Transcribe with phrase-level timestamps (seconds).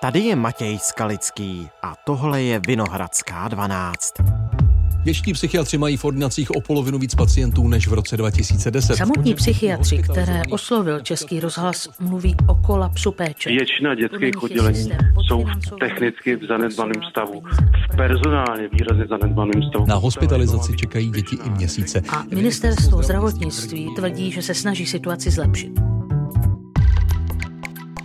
[0.00, 4.14] Tady je Matěj Skalický a tohle je Vinohradská 12.
[5.04, 8.96] Dětští psychiatři mají v ordinacích o polovinu víc pacientů než v roce 2010.
[8.96, 13.50] Samotní psychiatři, které oslovil Český rozhlas, mluví o kolapsu péče.
[13.50, 14.90] Většina dětských oddělení
[15.28, 15.44] jsou
[15.80, 17.42] technicky v zanedbaném stavu,
[17.92, 19.86] v personálně výrazně zanedbaném stavu.
[19.86, 22.02] Na hospitalizaci čekají děti i měsíce.
[22.08, 25.97] A ministerstvo zdravotnictví tvrdí, že se snaží situaci zlepšit.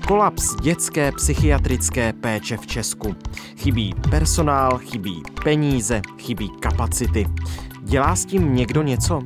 [0.08, 3.16] Kolaps dětské psychiatrické péče v Česku.
[3.58, 7.28] Chybí personál, chybí peníze, chybí kapacity.
[7.82, 9.22] Dělá s tím někdo něco?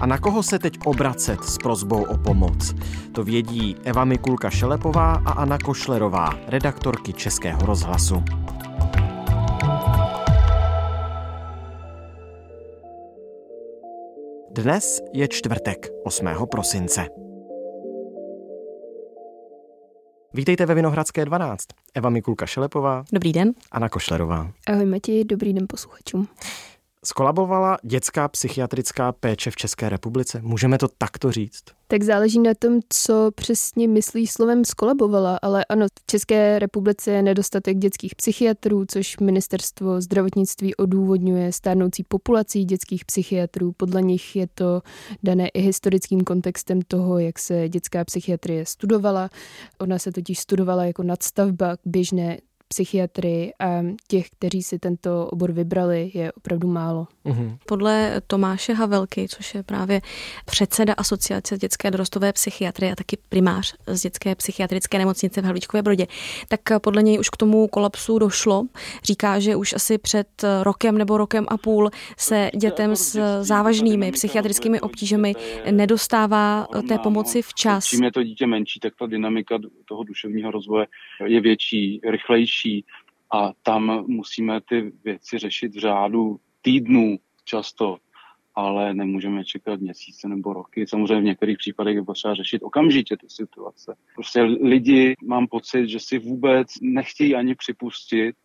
[0.00, 2.74] A na koho se teď obracet s prozbou o pomoc?
[3.12, 8.22] To vědí Eva Mikulka Šelepová a Anna Košlerová, redaktorky Českého rozhlasu.
[14.50, 16.26] Dnes je čtvrtek 8.
[16.50, 17.25] prosince.
[20.36, 21.66] Vítejte ve Vinohradské 12.
[21.94, 23.04] Eva Mikulka Šelepová.
[23.12, 23.52] Dobrý den.
[23.72, 24.50] Anna Košlerová.
[24.66, 26.28] Ahoj Matěj, dobrý den posluchačům.
[27.06, 30.40] Skolabovala dětská psychiatrická péče v České republice?
[30.42, 31.62] Můžeme to takto říct?
[31.88, 37.22] Tak záleží na tom, co přesně myslí slovem skolabovala, ale ano, v České republice je
[37.22, 43.72] nedostatek dětských psychiatrů, což ministerstvo zdravotnictví odůvodňuje stárnoucí populací dětských psychiatrů.
[43.76, 44.82] Podle nich je to
[45.22, 49.30] dané i historickým kontextem toho, jak se dětská psychiatrie studovala.
[49.78, 56.10] Ona se totiž studovala jako nadstavba běžné psychiatry a těch, kteří si tento obor vybrali,
[56.14, 57.06] je opravdu málo.
[57.24, 57.58] Uhum.
[57.66, 60.00] Podle Tomáše Havelky, což je právě
[60.44, 66.06] předseda Asociace dětské dorostové psychiatrie a taky primář z dětské psychiatrické nemocnice v Havlíčkové Brodě,
[66.48, 68.64] tak podle něj už k tomu kolapsu došlo.
[69.04, 74.80] Říká, že už asi před rokem nebo rokem a půl se dětem s závažnými psychiatrickými
[74.80, 75.32] obtížemi
[75.70, 77.86] nedostává té pomoci včas.
[77.86, 80.86] Čím je to dítě menší, tak ta dynamika toho duševního rozvoje
[81.24, 82.84] je větší, rychlejší rychlejší
[83.32, 87.98] a tam musíme ty věci řešit v řádu týdnů často,
[88.54, 90.86] ale nemůžeme čekat měsíce nebo roky.
[90.86, 93.96] Samozřejmě v některých případech je potřeba řešit okamžitě ty situace.
[94.14, 98.36] Prostě lidi, mám pocit, že si vůbec nechtějí ani připustit,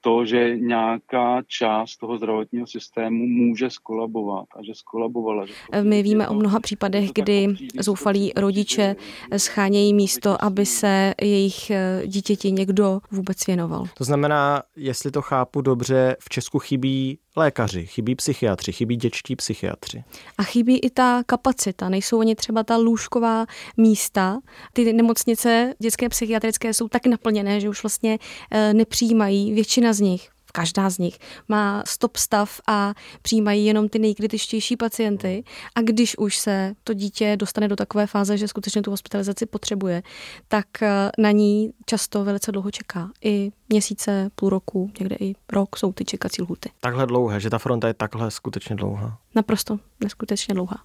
[0.00, 5.46] to, že nějaká část toho zdravotního systému může skolabovat a že skolabovala.
[5.46, 5.52] Že
[5.82, 7.46] My víme o mnoha případech, kdy
[7.80, 8.96] zoufalí rodiče
[9.36, 13.84] schánějí místo, aby se jejich eh, dítěti někdo vůbec věnoval.
[13.98, 20.04] To znamená, jestli to chápu dobře, v Česku chybí lékaři, chybí psychiatři, chybí dětští psychiatři.
[20.38, 21.88] A chybí i ta kapacita.
[21.88, 23.46] Nejsou oni třeba ta lůžková
[23.76, 24.38] místa.
[24.72, 28.18] Ty nemocnice dětské psychiatrické jsou tak naplněné, že už vlastně
[28.50, 31.18] eh, nepřijímají většina z nich každá z nich
[31.48, 35.44] má stop stav a přijímají jenom ty nejkritičtější pacienty
[35.74, 40.02] a když už se to dítě dostane do takové fáze, že skutečně tu hospitalizaci potřebuje,
[40.48, 43.10] tak eh, na ní často velice dlouho čeká.
[43.24, 46.70] I měsíce, půl roku, někde i rok jsou ty čekací lhuty.
[46.80, 49.18] Takhle dlouhé, že ta fronta je takhle skutečně dlouhá?
[49.34, 50.76] Naprosto neskutečně dlouhá.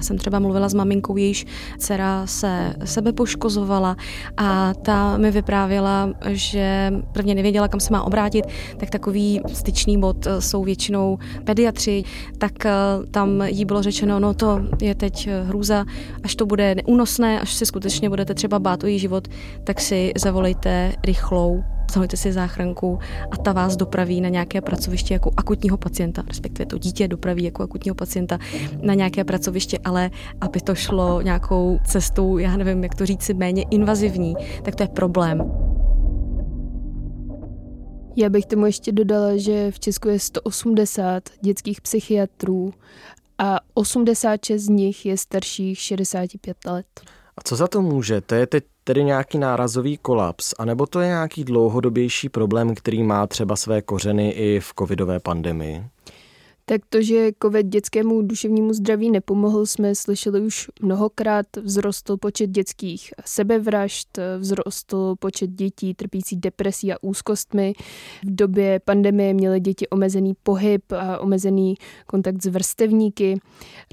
[0.00, 1.46] Já jsem třeba mluvila s maminkou, jejíž
[1.78, 3.96] dcera se sebe poškozovala
[4.36, 8.44] a ta mi vyprávěla, že prvně nevěděla, kam se má obrátit,
[8.76, 12.04] tak takový styčný bod jsou většinou pediatři,
[12.38, 12.72] tak eh,
[13.10, 15.84] tam jí bylo řečeno, no to je teď hrůza,
[16.22, 19.28] až to bude neúnosné, až si skutečně budete třeba bát o její život,
[19.64, 22.98] tak si zavolejte rychlou zahoďte si záchranku
[23.30, 27.62] a ta vás dopraví na nějaké pracoviště jako akutního pacienta, respektive to dítě dopraví jako
[27.62, 28.38] akutního pacienta
[28.82, 33.64] na nějaké pracoviště, ale aby to šlo nějakou cestou, já nevím, jak to říci, méně
[33.70, 35.52] invazivní, tak to je problém.
[38.16, 42.72] Já bych tomu ještě dodala, že v Česku je 180 dětských psychiatrů
[43.38, 46.86] a 86 z nich je starších 65 let.
[47.36, 48.20] A co za to může?
[48.20, 53.26] To je teď tedy nějaký nárazový kolaps, anebo to je nějaký dlouhodobější problém, který má
[53.26, 55.84] třeba své kořeny i v covidové pandemii?
[56.64, 61.46] Tak to, že COVID dětskému duševnímu zdraví nepomohl, jsme slyšeli už mnohokrát.
[61.64, 67.72] Vzrostl počet dětských sebevražd, vzrostl počet dětí trpící depresí a úzkostmi.
[68.24, 71.74] V době pandemie měly děti omezený pohyb a omezený
[72.06, 73.40] kontakt s vrstevníky.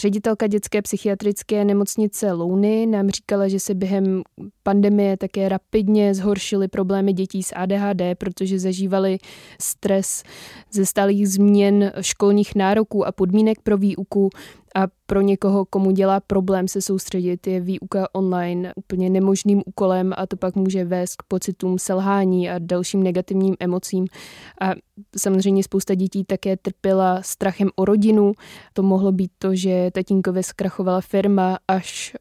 [0.02, 4.22] Ředitelka dětské psychiatrické nemocnice Louny nám říkala, že se během
[4.64, 9.18] pandemie také rapidně zhoršily problémy dětí s ADHD, protože zažívali
[9.62, 10.24] stres
[10.72, 14.30] ze stálých změn školních nároků a podmínek pro výuku
[14.76, 20.28] a pro někoho, komu dělá problém se soustředit, je výuka online úplně nemožným úkolem a
[20.28, 24.06] to pak může vést k pocitům selhání a dalším negativním emocím.
[24.62, 24.72] A
[25.18, 28.32] samozřejmě spousta dětí také trpěla strachem o rodinu.
[28.74, 32.16] To mohlo být to, že tatínkovi zkrachovala firma, až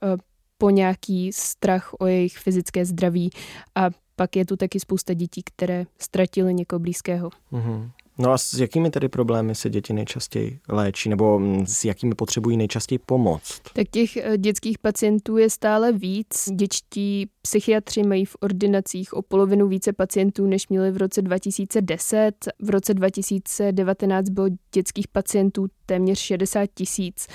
[0.59, 3.31] po nějaký strach o jejich fyzické zdraví
[3.75, 7.31] a pak je tu taky spousta dětí, které ztratily někoho blízkého.
[7.53, 7.91] Mm-hmm.
[8.19, 12.57] No a s jakými tedy problémy se děti nejčastěji léčí, nebo mm, s jakými potřebují
[12.57, 13.61] nejčastěji pomoc?
[13.73, 16.49] Tak těch eh, dětských pacientů je stále víc.
[16.55, 22.33] Děčtí psychiatři mají v ordinacích o polovinu více pacientů, než měli v roce 2010.
[22.63, 27.27] V roce 2019 bylo dětských pacientů téměř 60 tisíc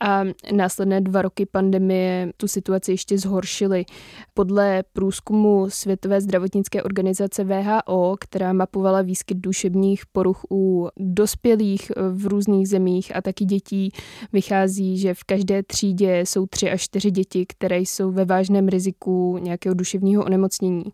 [0.00, 3.84] a následné dva roky pandemie tu situaci ještě zhoršily.
[4.34, 12.68] Podle průzkumu Světové zdravotnické organizace VHO, která mapovala výskyt duševních poruch u dospělých v různých
[12.68, 13.90] zemích a taky dětí,
[14.32, 19.38] vychází, že v každé třídě jsou tři až čtyři děti, které jsou ve vážném riziku
[19.38, 20.84] nějakého duševního onemocnění.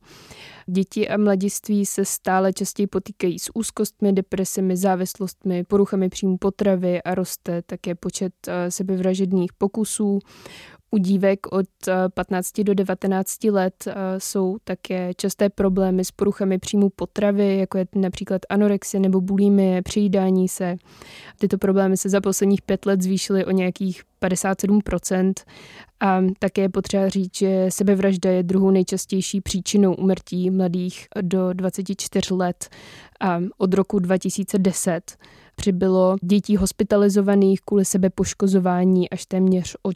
[0.67, 7.15] Děti a mladiství se stále častěji potýkají s úzkostmi, depresemi, závislostmi, poruchami příjmu potravy a
[7.15, 10.19] roste také počet eh, sebevražedných pokusů.
[10.95, 11.67] U dívek od
[12.15, 17.79] 15 eh, do 19 let eh, jsou také časté problémy s poruchami příjmu potravy, jako
[17.79, 20.77] je například anorexie nebo bulimie, přejídání se.
[21.39, 25.33] Tyto problémy se za posledních pět let zvýšily o nějakých 57%
[26.01, 32.35] a také je potřeba říct, že sebevražda je druhou nejčastější příčinou umrtí mladých do 24
[32.35, 32.69] let
[33.21, 35.17] a od roku 2010
[35.57, 39.93] přibylo dětí hospitalizovaných kvůli sebepoškozování až téměř o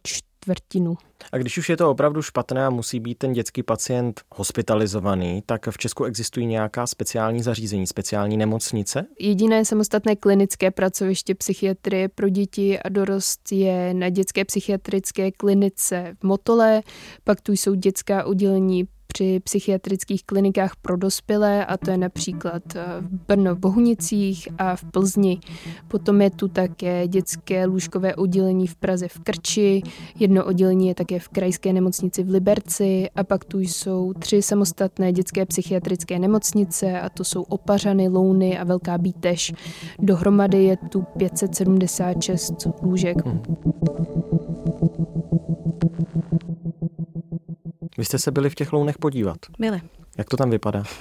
[0.47, 0.97] čtvrtinu.
[1.33, 5.69] A když už je to opravdu špatné a musí být ten dětský pacient hospitalizovaný, tak
[5.71, 9.07] v Česku existují nějaká speciální zařízení, speciální nemocnice?
[9.21, 16.25] Jediné samostatné klinické pracoviště psychiatrie pro děti a dorost je na dětské psychiatrické klinice v
[16.25, 16.83] Motole,
[17.25, 18.85] pak tu jsou dětská oddělení
[19.17, 24.77] při psychiatrických klinikách pro dospělé, a to je například eh, v Brno v Bohunicích a
[24.77, 25.39] v Plzni.
[25.89, 29.83] Potom je tu také dětské lůžkové oddělení v Praze v Krči,
[30.19, 35.13] jedno oddělení je také v krajské nemocnici v Liberci a pak tu jsou tři samostatné
[35.13, 39.53] dětské psychiatrické nemocnice a to jsou Opařany, Louny a Velká Bíteš.
[39.99, 43.27] Dohromady je tu 576 lůžek.
[43.27, 43.43] Hmm.
[47.99, 49.39] Vy jste se byli v těch lounech podívat?
[49.59, 49.81] Byli.
[50.19, 50.83] Jak to tam vypadá?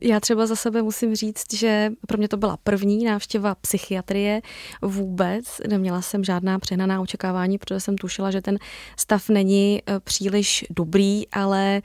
[0.00, 4.42] Já třeba za sebe musím říct, že pro mě to byla první návštěva psychiatrie
[4.82, 5.60] vůbec.
[5.68, 8.58] Neměla jsem žádná přehnaná očekávání, protože jsem tušila, že ten
[8.98, 11.82] stav není e, příliš dobrý, ale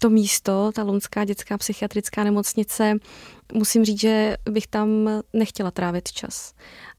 [0.00, 2.94] to místo, ta Lunská dětská psychiatrická nemocnice,
[3.52, 4.88] musím říct, že bych tam
[5.32, 6.54] nechtěla trávit čas.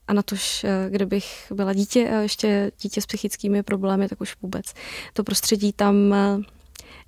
[0.08, 4.74] A na tož, e, kdybych byla dítě, ještě dítě s psychickými problémy, tak už vůbec.
[5.14, 6.14] To prostředí tam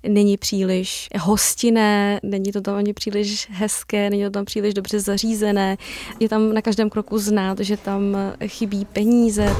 [0.08, 5.76] není příliš hostinné, není to tam ani příliš hezké, není to tam příliš dobře zařízené.
[6.20, 9.56] Je tam na každém kroku znát, že tam chybí peníze,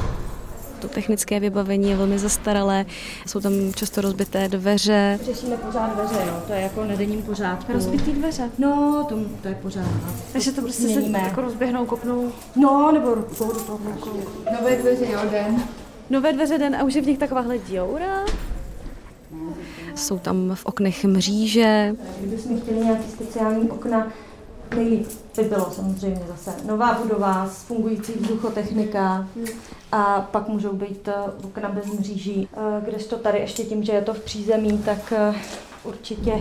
[0.79, 2.85] to technické vybavení je velmi zastaralé,
[3.27, 5.19] jsou tam často rozbité dveře.
[5.23, 7.73] Řešíme pořád dveře, no, to je jako na denním pořádku.
[7.73, 8.49] Rozbitý dveře?
[8.57, 9.85] No, to, to je pořád.
[10.33, 11.19] Takže to prostě Měníme.
[11.19, 12.31] se jako rozběhnou, kopnou?
[12.55, 13.79] No, nebo rukou do toho
[14.59, 15.63] Nové dveře, jo, den.
[16.09, 18.25] Nové dveře den a už je v nich takováhle děura?
[19.95, 21.95] Jsou tam v oknech mříže.
[22.19, 24.07] Kdybychom chtěli nějaký speciální okna,
[24.75, 29.27] nejlíp by bylo samozřejmě zase nová budova s fungující vzduchotechnika
[29.91, 32.47] a pak můžou být eh, okna bez mříží.
[32.53, 35.33] Eh, kdežto tady ještě tím, že je to v přízemí, tak eh,
[35.83, 36.33] určitě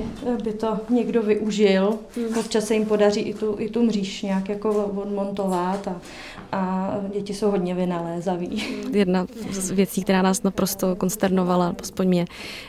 [0.44, 1.98] by to někdo využil.
[2.40, 6.00] Občas se jim podaří i tu, i tu mříž nějak jako odmontovat a,
[6.52, 8.64] a děti jsou hodně vynalézaví.
[8.92, 12.26] Jedna z věcí, která nás naprosto konsternovala, aspoň mě,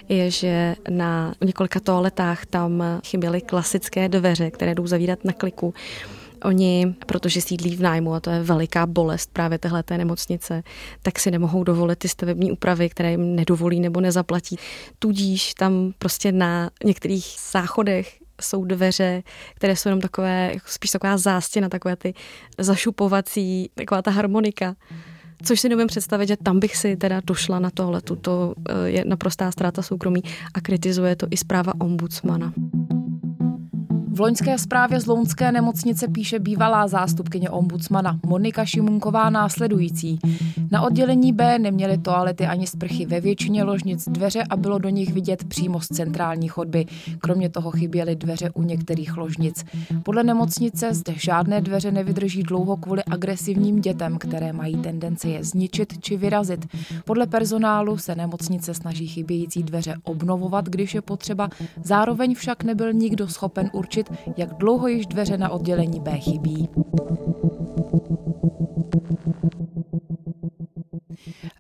[0.10, 5.74] je, že na několika toaletách tam chyběly klasické dveře, které jdou zavírat na kliku.
[6.43, 10.63] Oni, protože sídlí v nájmu, a to je veliká bolest právě téhle nemocnice,
[11.01, 14.58] tak si nemohou dovolit ty stavební úpravy, které jim nedovolí nebo nezaplatí.
[15.00, 19.24] Tudíž tam prostě na některých záchodech jsou dveře,
[19.55, 22.13] které jsou jenom takové, spíš taková zástěna, takové ty
[22.58, 24.75] zašupovací, taková ta harmonika.
[25.43, 28.01] Což si nevím představit, že tam bych si teda došla na tohle.
[28.01, 30.22] To eh, je naprostá ztráta soukromí
[30.53, 32.53] a kritizuje to i zpráva ombudsmana.
[34.20, 40.20] V loňské zprávě z Lounské nemocnice píše bývalá zástupkyně ombudsmana Monika Šimunková následující.
[40.72, 45.14] Na oddělení B neměly toalety ani sprchy ve většině ložnic dveře a bylo do nich
[45.14, 46.86] vidět přímo z centrální chodby.
[47.20, 49.66] Kromě toho chyběly dveře u některých ložnic.
[50.04, 56.02] Podle nemocnice zde žádné dveře nevydrží dlouho kvůli agresivním dětem, které mají tendence je zničit
[56.02, 56.66] či vyrazit.
[57.06, 61.50] Podle personálu se nemocnice snaží chybějící dveře obnovovat, když je potřeba,
[61.84, 66.70] zároveň však nebyl nikdo schopen určit, jak dlouho již dveře na oddělení B chybí.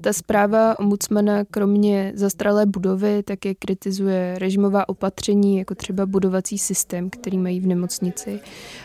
[0.01, 7.37] Ta zpráva ombudsmana kromě zastralé budovy také kritizuje režimová opatření, jako třeba budovací systém, který
[7.37, 8.39] mají v nemocnici.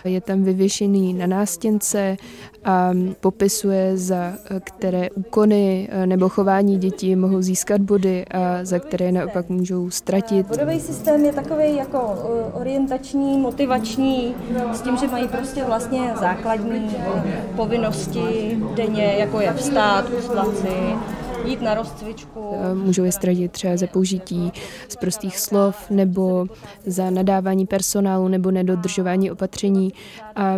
[0.04, 2.16] Je tam vyvěšený na nástěnce
[2.64, 2.90] a
[3.20, 4.32] popisuje, za
[4.64, 10.46] které úkony nebo chování dětí mohou získat body a za které naopak můžou ztratit.
[10.46, 11.98] Budový systém je takový jako
[12.52, 14.34] orientační, motivační,
[14.72, 16.96] s tím, že mají prostě vlastně základní
[17.56, 20.68] povinnosti denně, jako je vstát, ustlat si,
[21.46, 22.56] jít na rozcvičku.
[22.74, 24.52] Můžou je ztratit třeba za použití
[24.88, 26.46] z prostých slov nebo
[26.86, 29.92] za nadávání personálu nebo nedodržování opatření.
[30.36, 30.56] A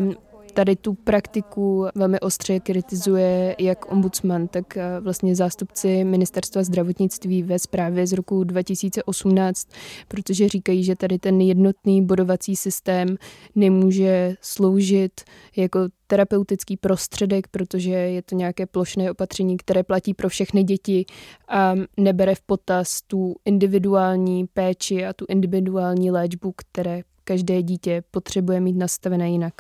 [0.56, 7.58] tady tu praktiku velmi ostře kritizuje jak ombudsman, tak eh, vlastně zástupci ministerstva zdravotnictví ve
[7.58, 9.68] zprávě z roku 2018,
[10.08, 13.16] protože říkají, že tady ten jednotný bodovací systém
[13.54, 15.20] nemůže sloužit
[15.56, 21.04] jako terapeutický prostředek, protože je to nějaké plošné opatření, které platí pro všechny děti
[21.48, 28.60] a nebere v potaz tu individuální péči a tu individuální léčbu, které každé dítě potřebuje
[28.60, 29.54] mít nastavené jinak.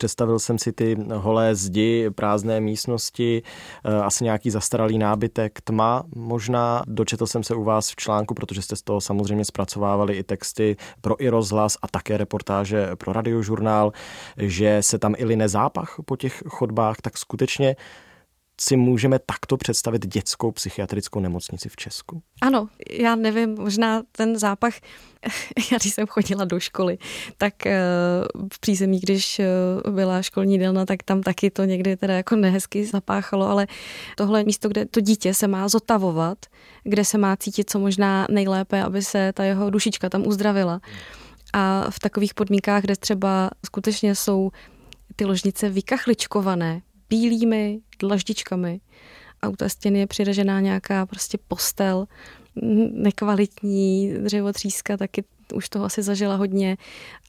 [0.00, 3.42] Představil jsem si ty holé zdi, prázdné místnosti,
[3.84, 6.82] eh, asi nějaký zastaralý nábytek, tma možná.
[6.86, 10.76] Dočetl jsem se u vás v článku, protože jste z toho samozřejmě zpracovávali i texty
[11.00, 13.92] pro i rozhlas a také reportáže pro radiožurnál,
[14.36, 17.76] že se tam i line zápach po těch chodbách, tak skutečně
[18.60, 22.22] si můžeme takto představit dětskou psychiatrickou nemocnici v Česku?
[22.42, 24.74] Ano, já nevím, možná ten zápach,
[25.72, 26.98] já když jsem chodila do školy,
[27.38, 27.80] tak eh,
[28.52, 29.46] v přízemí, když eh,
[29.90, 33.66] byla školní dělna, tak tam taky to někdy teda jako nehezky zapáchalo, ale
[34.16, 36.38] tohle místo, kde to dítě se má zotavovat,
[36.84, 40.80] kde se má cítit co možná nejlépe, aby se ta jeho dušička tam uzdravila.
[41.52, 44.50] A v takových podmínkách, kde třeba skutečně jsou
[45.16, 48.80] ty ložnice vykachličkované, bílými dlaždičkami
[49.42, 52.06] a u té stěny je přiražená nějaká prostě postel,
[52.92, 55.24] nekvalitní dřevotříska, taky
[55.54, 56.76] už toho asi zažila hodně.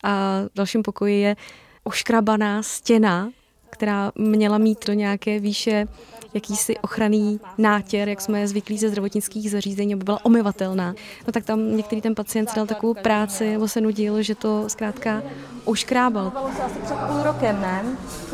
[0.04, 1.36] A v dalším pokoji je
[1.84, 3.30] oškrabaná stěna,
[3.70, 5.86] která měla mít do nějaké výše
[6.34, 10.96] jakýsi ochranný nátěr, jak jsme je zvyklí ze zdravotnických zařízení, aby byla omyvatelná.
[11.28, 14.70] No tak tam některý ten pacient si dal takovou práci, nebo se nudil, že to
[14.70, 15.24] zkrátka
[15.66, 16.30] oškrábal.
[16.30, 17.86] Bylo se asi před půl rokem, ne?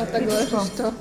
[0.04, 0.94] A takhle to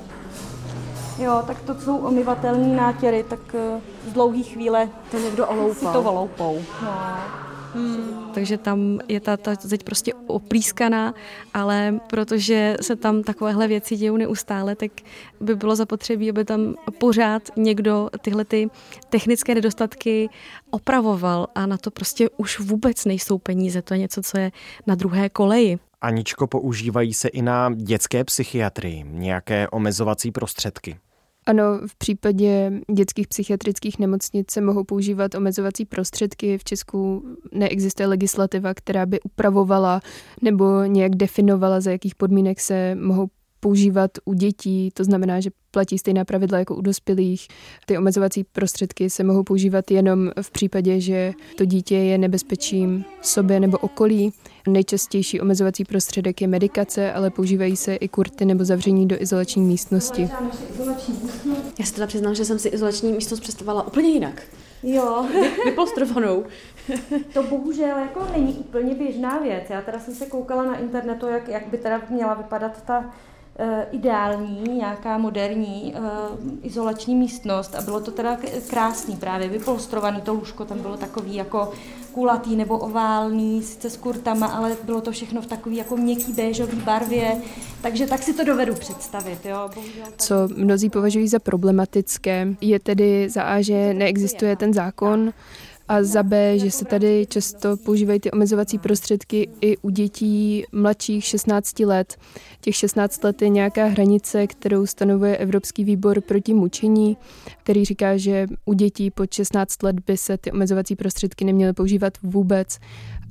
[1.19, 5.73] Jo, tak to jsou omyvatelné nátěry, tak eh, z dlouhé chvíle to někdo oloupal.
[5.73, 6.61] si to oloupou.
[6.83, 6.91] No.
[7.73, 8.31] Hmm.
[8.33, 11.13] Takže tam je ta, ta zeď prostě oplískaná,
[11.53, 14.91] ale protože se tam takovéhle věci dějou neustále, tak
[15.39, 18.69] by bylo zapotřebí, aby tam pořád někdo tyhle ty
[19.09, 20.29] technické nedostatky
[20.69, 23.81] opravoval a na to prostě už vůbec nejsou peníze.
[23.81, 24.51] To je něco, co je
[24.87, 25.79] na druhé koleji.
[26.01, 30.97] Aničko, používají se i na dětské psychiatrii nějaké omezovací prostředky?
[31.47, 36.57] Ano, v případě dětských psychiatrických nemocnic se mohou používat omezovací prostředky.
[36.57, 40.01] V Česku neexistuje legislativa, která by upravovala
[40.41, 43.27] nebo nějak definovala, za jakých podmínek se mohou
[43.59, 47.47] používat u dětí, to znamená, že platí stejná pravidla jako u dospělých.
[47.85, 53.59] Ty omezovací prostředky se mohou používat jenom v případě, že to dítě je nebezpečím sobě
[53.59, 54.33] nebo okolí.
[54.67, 60.29] Nejčastější omezovací prostředek je medikace, ale používají se i kurty nebo zavření do izolační místnosti.
[61.79, 64.41] Já se teda přiznám, že jsem si izolační místnost představovala úplně jinak.
[64.83, 65.25] Jo.
[65.65, 66.45] Vyplostrovanou.
[67.33, 69.63] to bohužel jako není úplně běžná věc.
[69.69, 73.13] Já teda jsem se koukala na internetu, jak, jak by teda měla vypadat ta
[73.59, 78.37] Eh, ideální, nějaká moderní uh, izolační místnost a bylo to teda
[78.69, 81.71] krásný právě, vypolstrovaný to lůžko, tam bylo takový jako
[82.17, 86.77] kulatý nebo oválný, sice s kurtama, ale bylo to všechno v takový jako měkký béžový
[86.77, 87.37] barvě,
[87.81, 89.45] takže tak si to dovedu představit.
[89.45, 89.69] Jo.
[89.75, 95.33] Bohužel, Co mnozí považují za problematické, je tedy za A, že neexistuje ten zákon,
[95.87, 101.23] a za B, že se tady často používají ty omezovací prostředky i u dětí mladších
[101.23, 102.17] 16 let.
[102.61, 107.17] Těch 16 let je nějaká hranice, kterou stanovuje Evropský výbor proti mučení,
[107.63, 112.13] který říká, že u dětí pod 16 let by se ty omezovací prostředky neměly používat
[112.23, 112.79] vůbec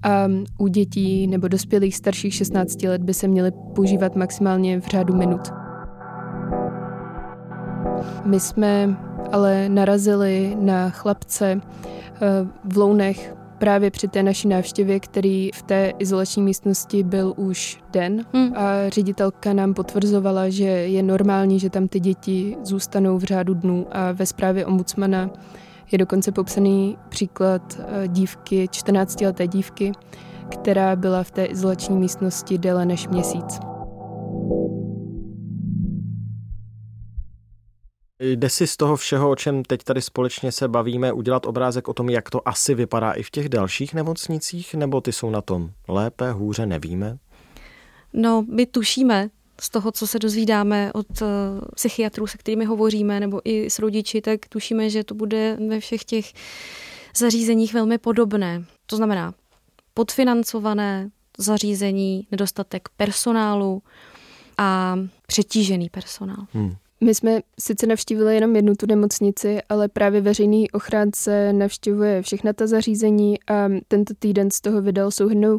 [0.03, 0.27] a
[0.59, 5.41] u dětí nebo dospělých starších 16 let by se měly používat maximálně v řádu minut.
[8.25, 8.97] My jsme
[9.33, 11.61] ale narazili na chlapce,
[12.65, 18.25] v Lounech právě při té naší návštěvě, který v té izolační místnosti byl už den
[18.33, 18.53] hmm.
[18.57, 23.87] a ředitelka nám potvrzovala, že je normální, že tam ty děti zůstanou v řádu dnů
[23.93, 25.31] a ve zprávě ombudsmana
[25.93, 29.93] je dokonce popsaný příklad eh, dívky, 14-leté dívky,
[30.49, 33.76] která byla v té izolační místnosti déle než měsíc.
[38.21, 41.95] Jde si z toho všeho, o čem teď tady společně se bavíme, udělat obrázek o
[41.95, 45.71] tom, jak to asi vypadá i v těch dalších nemocnicích, nebo ty jsou na tom
[45.89, 47.19] lépe, hůře, nevíme?
[48.13, 49.29] No, my tušíme
[49.61, 51.29] z toho, co se dozvídáme od uh,
[51.75, 56.05] psychiatrů, se kterými hovoříme, nebo i s rodiči, tak tušíme, že to bude ve všech
[56.05, 56.33] těch
[57.17, 58.65] zařízeních velmi podobné.
[58.87, 59.35] To znamená
[59.95, 63.83] podfinancované zařízení, nedostatek personálu
[64.59, 64.97] a
[65.27, 66.47] přetížený personál.
[66.53, 66.77] Hmm.
[67.01, 72.67] My jsme sice navštívili jenom jednu tu nemocnici, ale právě veřejný ochránce navštěvuje všechna ta
[72.67, 75.59] zařízení a tento týden z toho vydal souhrnou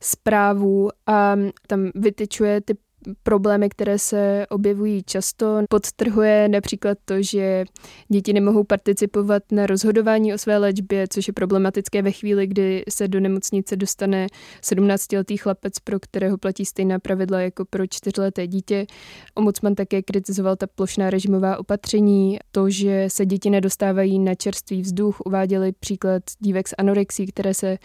[0.00, 2.74] zprávu a tam vytyčuje ty
[3.22, 5.62] problémy, které se objevují často.
[5.68, 7.64] Podtrhuje například to, že
[8.08, 13.08] děti nemohou participovat na rozhodování o své léčbě, což je problematické ve chvíli, kdy se
[13.08, 14.26] do nemocnice dostane
[14.62, 18.86] 17-letý chlapec, pro kterého platí stejná pravidla jako pro čtyřleté dítě.
[19.34, 25.20] Ombudsman také kritizoval ta plošná režimová opatření, to, že se děti nedostávají na čerstvý vzduch.
[25.26, 27.78] Uváděli příklad dívek s anorexí, které se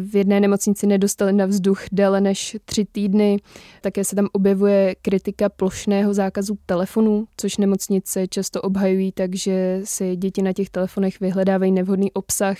[0.00, 3.36] v jedné nemocnici nedostaly na vzduch déle než tři týdny.
[3.80, 10.16] Také se tam objevily objevuje kritika plošného zákazu telefonů, což nemocnice často obhajují, takže si
[10.16, 12.56] děti na těch telefonech vyhledávají nevhodný obsah,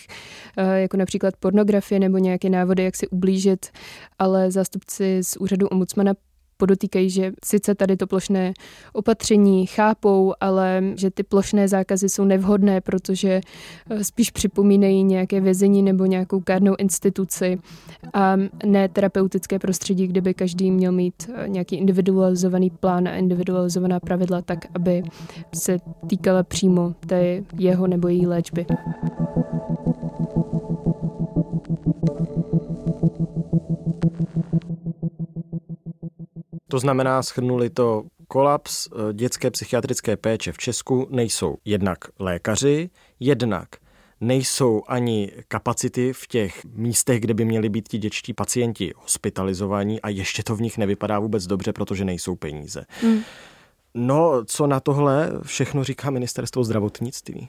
[0.57, 3.67] eh, jako například pornografie nebo nějaké návody, jak si ublížit,
[4.19, 6.15] ale zástupci z úřadu ombudsmana
[6.59, 8.53] podotýkají, že sice tady to plošné
[8.93, 13.41] opatření chápou, ale že ty plošné zákazy jsou nevhodné, protože
[13.91, 17.59] eh, spíš připomínají nějaké vězení nebo nějakou kárnou instituci
[18.15, 24.01] a ne terapeutické prostředí, kde by každý měl mít eh, nějaký individualizovaný plán a individualizovaná
[24.01, 25.03] pravidla tak, aby
[25.55, 28.67] se týkala přímo té jeho nebo její léčby.
[36.69, 43.69] To znamená, schrnuli to kolaps eh, dětské psychiatrické péče v Česku nejsou jednak lékaři, jednak
[44.21, 50.09] nejsou ani kapacity v těch místech, kde by měli být ti dětští pacienti hospitalizovaní a
[50.09, 52.85] ještě to v nich nevypadá vůbec dobře, protože nejsou peníze.
[53.03, 53.21] Mm.
[53.95, 57.49] No, co na tohle všechno říká ministerstvo zdravotnictví?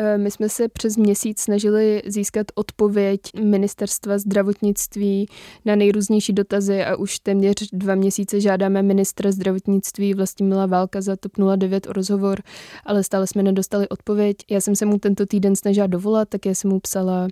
[0.00, 5.28] Eh, my jsme se přes měsíc snažili získat odpověď ministerstva zdravotnictví
[5.64, 11.32] na nejrůznější dotazy a už téměř dva měsíce žádáme ministra zdravotnictví Vlastimila Válka za TOP
[11.56, 12.42] 09 o rozhovor,
[12.84, 14.36] ale stále jsme nedostali odpověď.
[14.50, 17.28] Já jsem se mu tento týden snažila dovolat, také jsem mu psala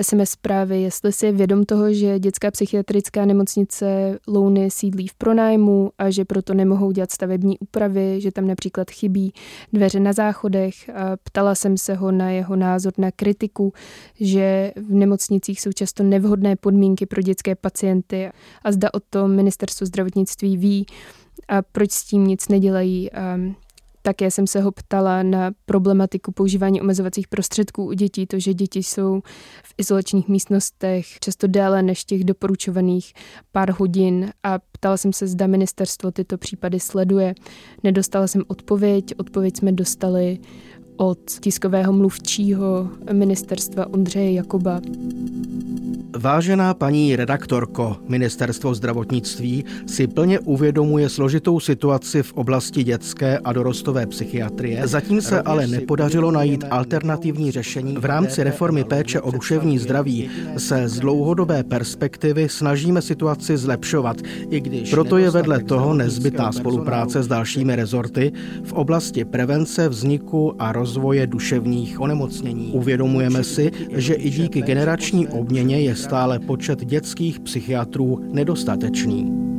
[0.00, 5.14] SMS eh, zprávy, jestli si je vědom toho, že dětská psychiatrická nemocnice Louny sídlí v
[5.14, 9.32] pronájmu a že proto nemohou dělat stavební úpravy, že tam například chybí
[9.72, 10.88] dveře na záchodech.
[10.88, 13.72] A ptala jsem se ho na jeho názor na kritiku,
[14.20, 18.30] že v nemocnicích jsou často nevhodné podmínky pro dětské pacienty
[18.62, 20.86] a zda o tom ministerstvo zdravotnictví ví
[21.48, 23.12] a proč s tím nic nedělají.
[23.12, 23.38] A
[24.02, 28.82] také jsem se ho ptala na problematiku používání omezovacích prostředků u dětí, to, že děti
[28.82, 29.20] jsou
[29.62, 33.12] v izolačních místnostech často déle než těch doporučovaných
[33.52, 37.34] pár hodin a ptala jsem se, zda ministerstvo tyto případy sleduje.
[37.82, 40.38] Nedostala jsem odpověď, odpověď jsme dostali
[41.00, 44.80] od tiskového mluvčího ministerstva Ondřeje Jakoba.
[46.16, 54.06] Vážená paní redaktorko, Ministerstvo zdravotnictví si plně uvědomuje složitou situaci v oblasti dětské a dorostové
[54.06, 54.86] psychiatrie.
[54.86, 57.96] Zatím se ale nepodařilo najít alternativní řešení.
[57.98, 64.16] V rámci reformy péče o duševní zdraví se z dlouhodobé perspektivy snažíme situaci zlepšovat,
[64.50, 68.32] i když proto je vedle toho nezbytná spolupráce s dalšími rezorty
[68.64, 72.72] v oblasti prevence vzniku a rozvoje duševních onemocnění.
[72.72, 79.50] Uvědomujeme si, že i díky generační obměně je stále počet dětských psychiatrů nedostatečný.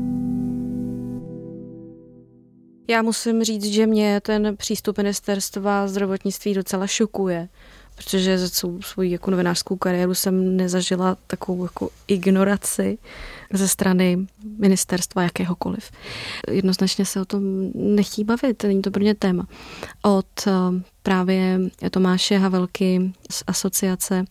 [2.89, 7.49] Já musím říct, že mě ten přístup ministerstva zdravotnictví docela šokuje,
[7.95, 12.97] protože za svou jako novinářskou kariéru jsem nezažila takovou jako ignoraci
[13.53, 14.27] ze strany
[14.57, 15.91] ministerstva jakéhokoliv.
[16.51, 17.43] Jednoznačně se o tom
[17.75, 19.47] nechtí bavit, není to pro ně téma.
[20.01, 20.51] Od eh,
[21.03, 21.59] právě
[21.91, 24.25] Tomáše Havelky z asociace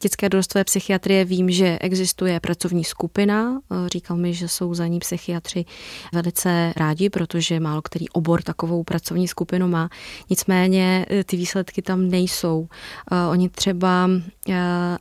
[0.00, 3.60] dětské dorostové psychiatrie vím, že existuje pracovní skupina.
[3.86, 5.64] Říkal mi, že jsou za ní psychiatři
[6.12, 9.88] velice rádi, protože málo který obor takovou pracovní skupinu má.
[10.30, 12.68] Nicméně eh, ty výsledky tam nejsou.
[13.12, 14.10] Eh, oni třeba
[14.48, 14.54] eh,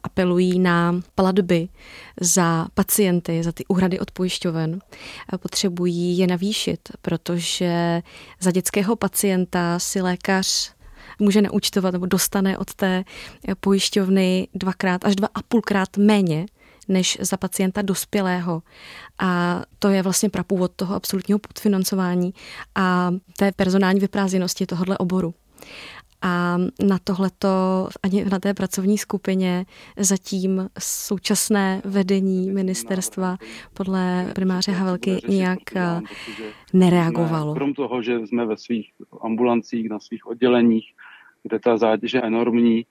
[0.04, 1.68] apelují na platby
[2.22, 4.80] za pacienty, za ty uhrady od pojišťoven.
[5.40, 8.02] Potřebují je navýšit, protože
[8.40, 10.77] za dětského pacienta si lékař
[11.20, 13.04] může naúčtovat nebo dostane od té
[13.60, 16.46] pojišťovny dvakrát až dva a půlkrát méně
[16.88, 18.62] než za pacienta dospělého.
[19.20, 22.34] A to je vlastně prapůvod toho absolutního podfinancování
[22.76, 25.34] a té personální vyprázdněnosti tohohle oboru.
[26.22, 27.48] A na tohleto
[28.04, 29.66] ani na té pracovní skupině
[29.98, 33.38] zatím současné vedení ministerstva
[33.74, 36.02] podle primáře Havelky nějak eh,
[36.74, 37.54] nereagovalo.
[37.54, 40.94] Krom toho, že jsme ve svých ambulancích, na svých odděleních,
[41.48, 42.86] kde ta zátěž je enormní,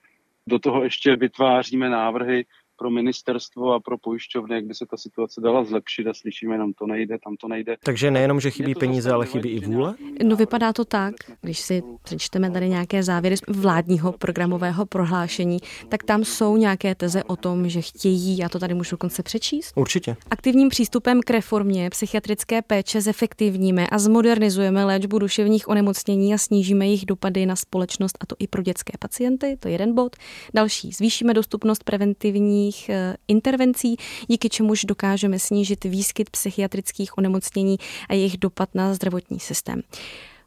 [0.49, 2.45] do toho ještě vytváříme návrhy
[2.77, 6.73] pro ministerstvo a pro pojišťovny, jak by se ta situace dala zlepšit a slyšíme jenom
[6.73, 7.77] to nejde, tam to nejde.
[7.85, 9.95] Takže nejenom, že chybí peníze, ale chybí i vůle?
[10.25, 15.59] No vypadá to tak, když si přečteme tady nějaké závěry vládního programového prohlášení,
[15.89, 19.73] tak tam jsou nějaké teze o tom, že chtějí, já to tady můžu dokonce přečíst.
[19.77, 20.17] Určitě.
[20.31, 27.07] Aktivním přístupem k reformě psychiatrické péče zefektivníme a zmodernizujeme léčbu duševních onemocnění a snížíme jejich
[27.07, 30.17] dopady na společnost, a to i pro dětské pacienty, to je jeden bod.
[30.55, 33.97] Další, zvýšíme dostupnost preventivní preventivních eh, intervencí,
[34.29, 37.77] díky čemuž dokážeme snížit výskyt psychiatrických onemocnění
[38.09, 39.83] a jejich dopad na zdravotní systém.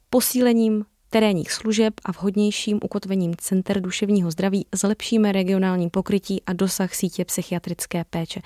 [0.10, 7.26] Posílením terénních služeb a vhodnějším ukotvením center duševního zdraví zlepšíme regionální pokrytí a dosah sítě
[7.26, 8.42] psychiatrické péče.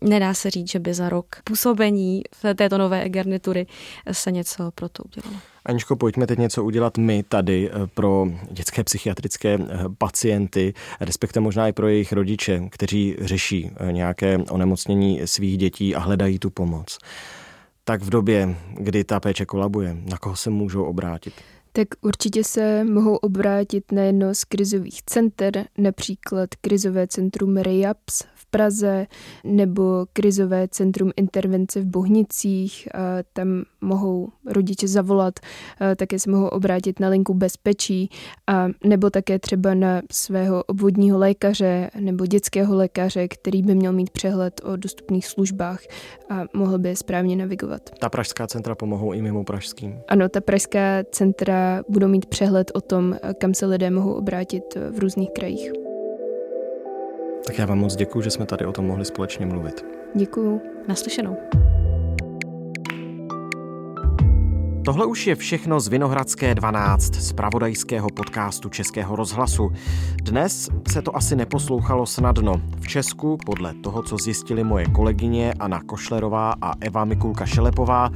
[0.00, 3.66] Nedá se říct, že by za rok působení v této nové garnitury
[4.12, 5.40] se něco pro to udělalo.
[5.64, 9.66] Aničko, pojďme teď něco udělat my tady eh, pro dětské psychiatrické eh,
[9.98, 15.98] pacienty, respektive možná i pro jejich rodiče, kteří řeší eh, nějaké onemocnění svých dětí a
[15.98, 16.98] hledají tu pomoc.
[17.84, 21.34] Tak v době, kdy ta péče kolabuje, na koho se můžou obrátit?
[21.72, 28.46] Tak určitě se mohou obrátit na jedno z krizových center, například krizové centrum REAPS v
[28.50, 29.06] Praze
[29.44, 32.88] nebo krizové centrum intervence v Bohnicích.
[33.32, 35.34] Tam mohou rodiče zavolat,
[35.96, 38.10] také se mohou obrátit na linku bezpečí
[38.46, 44.10] a nebo také třeba na svého obvodního lékaře nebo dětského lékaře, který by měl mít
[44.10, 45.80] přehled o dostupných službách
[46.30, 47.90] a mohl by je správně navigovat.
[47.98, 49.98] Ta pražská centra pomohou i mimo pražským?
[50.08, 54.98] Ano, ta pražská centra budou mít přehled o tom, kam se lidé mohou obrátit v
[54.98, 55.72] různých krajích.
[57.46, 59.84] Tak já vám moc děkuji, že jsme tady o tom mohli společně mluvit.
[60.14, 60.60] Děkuji.
[60.88, 61.36] Naslyšenou.
[64.84, 69.70] Tohle už je všechno z Vinohradské 12, z pravodajského podcastu Českého rozhlasu.
[70.22, 72.60] Dnes se to asi neposlouchalo snadno.
[72.80, 78.10] V Česku, podle toho, co zjistili moje kolegyně Anna Košlerová a Eva Mikulka Šelepová,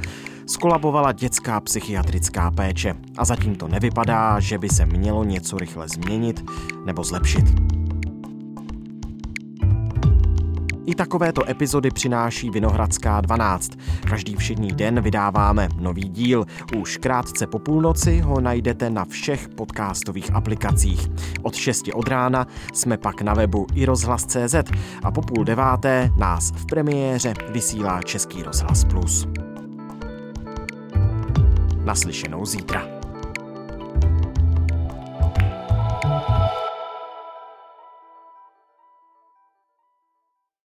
[0.45, 2.95] skolabovala dětská psychiatrická péče.
[3.17, 6.45] A zatím to nevypadá, že by se mělo něco rychle změnit
[6.85, 7.45] nebo zlepšit.
[10.85, 13.71] I takovéto epizody přináší Vinohradská 12.
[14.09, 16.45] Každý všední den vydáváme nový díl.
[16.77, 21.07] Už krátce po půlnoci ho najdete na všech podcastových aplikacích.
[21.41, 24.55] Od 6 od rána jsme pak na webu i rozhlas.cz
[25.03, 29.27] a po půl deváté nás v premiéře vysílá Český rozhlas Plus.
[31.85, 32.94] Naslyšenou zítra.